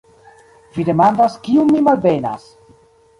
Vi 0.77 0.85
demandas, 0.87 1.35
kiun 1.47 1.69
mi 1.73 1.83
malbenas! 1.89 2.49